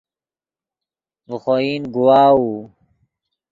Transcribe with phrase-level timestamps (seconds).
[1.27, 2.49] ڤے خوئن گواؤو